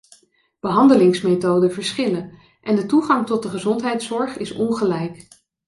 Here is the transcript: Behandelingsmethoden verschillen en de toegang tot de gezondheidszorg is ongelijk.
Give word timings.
Behandelingsmethoden 0.59 1.71
verschillen 1.73 2.37
en 2.61 2.75
de 2.75 2.85
toegang 2.85 3.25
tot 3.25 3.43
de 3.43 3.49
gezondheidszorg 3.49 4.37
is 4.37 4.51
ongelijk. 4.51 5.27